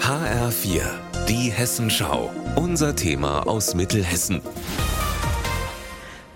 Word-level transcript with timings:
HR4, 0.00 0.82
die 1.28 1.50
Hessenschau. 1.50 2.30
Unser 2.56 2.94
Thema 2.94 3.46
aus 3.46 3.74
Mittelhessen. 3.74 4.42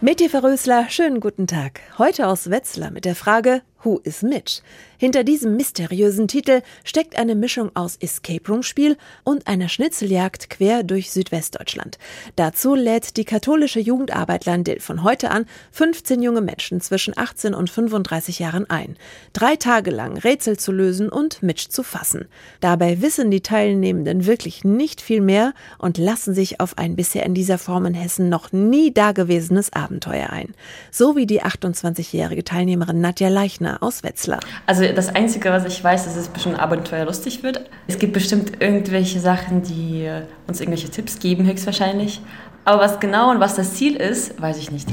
Meti 0.01 0.29
Verrösler, 0.29 0.89
schönen 0.89 1.21
guten 1.21 1.47
Tag. 1.47 1.81
Heute 1.99 2.27
aus 2.27 2.51
Wetzlar 2.51 2.91
mit 2.91 3.05
der 3.05 3.15
Frage, 3.15 3.63
Who 3.85 4.01
is 4.05 4.23
Mitch? 4.23 4.63
Hinter 4.97 5.25
diesem 5.25 5.57
mysteriösen 5.57 6.29
Titel 6.29 6.63
steckt 6.85 7.19
eine 7.19 7.35
Mischung 7.35 7.73
aus 7.75 7.97
Escape 7.97 8.49
Room 8.49 8.63
Spiel 8.63 8.97
und 9.25 9.49
einer 9.49 9.69
Schnitzeljagd 9.69 10.49
quer 10.49 10.85
durch 10.85 11.11
Südwestdeutschland. 11.11 11.99
Dazu 12.37 12.77
lädt 12.77 13.17
die 13.17 13.25
katholische 13.25 13.81
Jugendarbeit 13.81 14.45
Landil 14.45 14.79
von 14.79 15.03
heute 15.03 15.33
an 15.33 15.47
15 15.73 16.23
junge 16.23 16.43
Menschen 16.43 16.81
zwischen 16.81 17.19
18 17.19 17.55
und 17.55 17.71
35 17.71 18.39
Jahren 18.39 18.71
ein. 18.71 18.97
Drei 19.33 19.57
Tage 19.57 19.91
lang 19.91 20.17
Rätsel 20.17 20.57
zu 20.57 20.71
lösen 20.71 21.09
und 21.09 21.43
Mitch 21.43 21.69
zu 21.69 21.83
fassen. 21.83 22.27
Dabei 22.61 23.03
wissen 23.03 23.33
die 23.33 23.41
Teilnehmenden 23.41 24.27
wirklich 24.27 24.63
nicht 24.63 25.01
viel 25.01 25.21
mehr 25.21 25.55
und 25.79 25.99
lassen 25.99 26.35
sich 26.35 26.61
auf 26.61 26.79
ein 26.79 26.95
bisher 26.95 27.27
in 27.27 27.35
dieser 27.35 27.59
Form 27.59 27.87
in 27.87 27.95
Hessen 27.95 28.29
noch 28.29 28.53
nie 28.53 28.95
dagewesenes 28.95 29.73
Abenteuer 29.73 30.31
ein. 30.31 30.55
So 30.93 31.17
wie 31.17 31.27
die 31.27 31.43
28-jährige 31.43 32.45
Teilnehmerin 32.45 33.01
Nadja 33.01 33.29
Leichner 33.29 33.72
aus 33.81 34.03
Wetzlar. 34.03 34.41
Also 34.67 34.85
das 34.93 35.15
Einzige, 35.15 35.51
was 35.51 35.65
ich 35.65 35.83
weiß, 35.83 36.07
ist, 36.07 36.17
dass 36.17 36.25
es 36.25 36.29
bestimmt 36.29 36.59
abenteuerlustig 36.59 37.43
wird. 37.43 37.69
Es 37.87 37.99
gibt 37.99 38.13
bestimmt 38.13 38.61
irgendwelche 38.61 39.21
Sachen, 39.21 39.63
die 39.63 40.09
uns 40.47 40.61
irgendwelche 40.61 40.91
Tipps 40.91 41.19
geben, 41.19 41.47
höchstwahrscheinlich. 41.47 42.21
Aber 42.65 42.81
was 42.81 43.01
genau 43.01 43.31
und 43.31 43.41
was 43.41 43.57
das 43.57 43.75
Ziel 43.75 43.97
ist, 43.97 44.41
weiß 44.41 44.59
ich 44.59 44.71
nicht. 44.71 44.89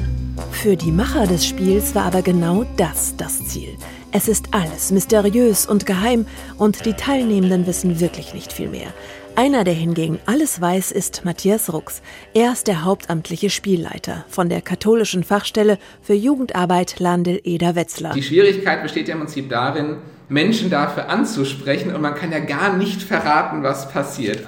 Für 0.51 0.75
die 0.75 0.91
Macher 0.91 1.27
des 1.27 1.45
Spiels 1.45 1.93
war 1.93 2.05
aber 2.05 2.21
genau 2.21 2.65
das 2.77 3.15
das 3.15 3.45
Ziel. 3.45 3.77
Es 4.11 4.27
ist 4.27 4.55
alles 4.55 4.89
mysteriös 4.89 5.67
und 5.67 5.85
geheim 5.85 6.25
und 6.57 6.85
die 6.87 6.93
Teilnehmenden 6.93 7.67
wissen 7.67 7.99
wirklich 7.99 8.33
nicht 8.33 8.51
viel 8.51 8.67
mehr. 8.67 8.87
Einer, 9.35 9.63
der 9.63 9.75
hingegen 9.75 10.19
alles 10.25 10.59
weiß, 10.59 10.91
ist 10.91 11.25
Matthias 11.25 11.71
Rux. 11.71 12.01
Er 12.33 12.51
ist 12.51 12.67
der 12.67 12.83
hauptamtliche 12.83 13.51
Spielleiter 13.51 14.25
von 14.27 14.49
der 14.49 14.61
katholischen 14.61 15.23
Fachstelle 15.23 15.77
für 16.01 16.15
Jugendarbeit 16.15 16.99
Landel-Eder-Wetzlar. 16.99 18.13
Die 18.15 18.23
Schwierigkeit 18.23 18.81
besteht 18.81 19.07
ja 19.07 19.13
im 19.13 19.21
Prinzip 19.21 19.47
darin, 19.47 19.97
Menschen 20.27 20.71
dafür 20.71 21.09
anzusprechen 21.09 21.93
und 21.93 22.01
man 22.01 22.15
kann 22.15 22.31
ja 22.31 22.39
gar 22.39 22.75
nicht 22.75 23.03
verraten, 23.03 23.61
was 23.61 23.91
passiert. 23.91 24.47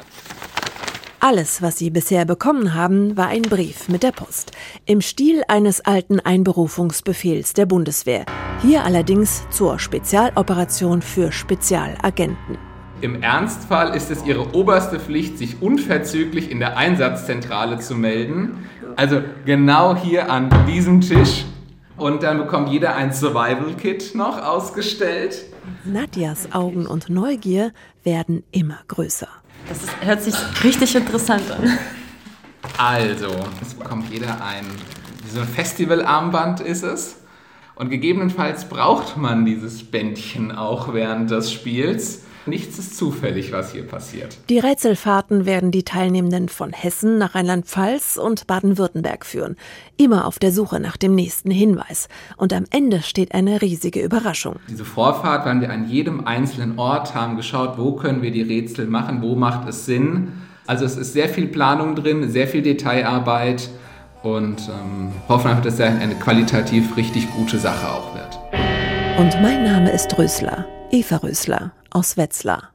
Alles, 1.20 1.62
was 1.62 1.78
sie 1.78 1.92
bisher 1.92 2.25
bekommen 2.25 2.73
haben, 2.73 3.16
war 3.16 3.28
ein 3.28 3.44
Brief 3.44 3.90
mit 3.90 4.02
der 4.02 4.12
Post. 4.12 4.53
Im 4.88 5.02
Stil 5.02 5.44
eines 5.48 5.81
alten 5.81 6.20
Einberufungsbefehls 6.20 7.53
der 7.53 7.68
Bundeswehr. 7.68 8.25
Hier 8.64 8.86
allerdings 8.86 9.44
zur 9.50 9.80
Spezialoperation 9.80 11.02
für 11.02 11.31
Spezialagenten. 11.31 12.59
Im 13.02 13.23
Ernstfall 13.23 13.95
ist 13.95 14.12
es 14.12 14.23
ihre 14.23 14.53
oberste 14.53 15.00
Pflicht, 15.00 15.40
sich 15.40 15.64
unverzüglich 15.64 16.52
in 16.52 16.59
der 16.59 16.78
Einsatzzentrale 16.78 17.80
zu 17.80 17.95
melden. 17.95 18.70
Also 18.98 19.23
genau 19.45 19.95
hier 19.95 20.31
an 20.31 20.52
diesem 20.68 21.02
Tisch. 21.02 21.45
Und 21.98 22.22
dann 22.22 22.38
bekommt 22.38 22.70
jeder 22.70 22.95
ein 22.95 23.12
Survival-Kit 23.12 24.14
noch 24.14 24.40
ausgestellt. 24.40 25.42
Nadjas 25.84 26.52
Augen 26.52 26.86
und 26.86 27.09
Neugier 27.09 27.72
werden 28.03 28.44
immer 28.52 28.78
größer. 28.88 29.28
Das 29.70 29.81
ist, 29.81 29.90
hört 30.02 30.22
sich 30.22 30.36
richtig 30.64 30.96
interessant 30.96 31.50
an. 31.50 31.80
Also, 32.78 33.31
es 33.59 33.73
bekommt 33.73 34.12
jeder 34.12 34.44
ein, 34.46 34.66
so 35.34 35.42
ein 35.42 35.48
Festivalarmband 35.48 36.59
ist 36.59 36.84
es. 36.84 37.16
Und 37.75 37.89
gegebenenfalls 37.89 38.67
braucht 38.69 39.17
man 39.17 39.45
dieses 39.45 39.83
Bändchen 39.83 40.52
auch 40.52 40.94
während 40.94 41.31
des 41.31 41.52
Spiels. 41.52 42.23
Nichts 42.47 42.80
ist 42.80 42.97
zufällig, 42.97 43.52
was 43.52 43.72
hier 43.72 43.83
passiert. 43.83 44.36
Die 44.50 44.58
Rätselfahrten 44.58 45.45
werden 45.45 45.69
die 45.69 45.83
Teilnehmenden 45.83 46.50
von 46.50 46.73
Hessen 46.73 47.19
nach 47.19 47.36
Rheinland-Pfalz 47.36 48.17
und 48.17 48.47
Baden-Württemberg 48.47 49.28
führen. 49.28 49.58
Immer 49.95 50.25
auf 50.25 50.39
der 50.39 50.52
Suche 50.52 50.80
nach 50.80 50.97
dem 50.97 51.13
nächsten 51.13 51.51
Hinweis. 51.51 52.07
Und 52.38 52.51
am 52.51 52.66
Ende 52.72 53.03
steht 53.03 53.35
eine 53.35 53.62
riesige 53.62 54.01
Überraschung. 54.01 54.56
Diese 54.67 54.85
Vorfahrt 54.85 55.46
waren 55.46 55.62
wir 55.62 55.69
an 55.69 55.88
jedem 55.88 56.25
einzelnen 56.25 56.79
Ort, 56.79 57.13
haben 57.13 57.38
geschaut, 57.38 57.78
wo 57.78 57.96
können 57.96 58.23
wir 58.23 58.31
die 58.31 58.41
Rätsel 58.41 58.88
machen, 58.88 59.22
wo 59.22 59.35
macht 59.35 59.69
es 59.69 59.85
Sinn. 59.85 60.29
Also 60.66 60.85
es 60.85 60.97
ist 60.97 61.13
sehr 61.13 61.29
viel 61.29 61.47
Planung 61.47 61.96
drin, 61.96 62.28
sehr 62.31 62.47
viel 62.47 62.63
Detailarbeit 62.63 63.69
und 64.24 64.70
ähm, 64.70 65.12
hoffen 65.28 65.50
einfach, 65.50 65.64
dass 65.64 65.76
es 65.76 65.82
eine 65.82 66.16
qualitativ 66.16 66.96
richtig 66.98 67.32
gute 67.34 67.58
Sache 67.58 67.90
auch 67.90 68.14
wird. 68.16 68.40
Und 69.18 69.42
mein 69.42 69.64
Name 69.64 69.92
ist 69.92 70.18
Rösler, 70.18 70.66
Eva 70.92 71.18
Rösler 71.18 71.72
aus 71.92 72.18
Wetzlar. 72.18 72.71